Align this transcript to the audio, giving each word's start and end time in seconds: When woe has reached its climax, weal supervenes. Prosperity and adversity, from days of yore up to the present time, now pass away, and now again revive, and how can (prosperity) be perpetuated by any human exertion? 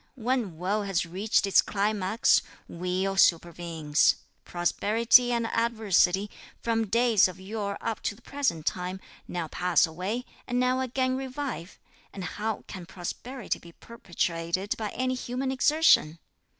When 0.15 0.57
woe 0.57 0.81
has 0.81 1.05
reached 1.05 1.45
its 1.45 1.61
climax, 1.61 2.41
weal 2.67 3.17
supervenes. 3.17 4.15
Prosperity 4.45 5.31
and 5.31 5.45
adversity, 5.45 6.27
from 6.59 6.87
days 6.87 7.27
of 7.27 7.39
yore 7.39 7.77
up 7.81 8.01
to 8.01 8.15
the 8.15 8.23
present 8.23 8.65
time, 8.65 8.99
now 9.27 9.47
pass 9.47 9.85
away, 9.85 10.25
and 10.47 10.59
now 10.59 10.79
again 10.79 11.15
revive, 11.15 11.77
and 12.11 12.23
how 12.23 12.63
can 12.65 12.87
(prosperity) 12.87 13.59
be 13.59 13.73
perpetuated 13.73 14.75
by 14.75 14.89
any 14.89 15.13
human 15.13 15.51
exertion? 15.51 16.17